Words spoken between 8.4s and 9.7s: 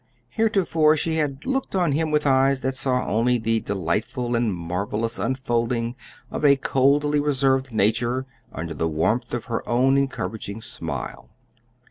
under the warmth of her